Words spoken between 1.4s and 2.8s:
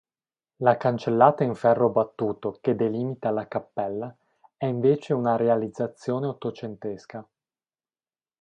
in ferro battuto che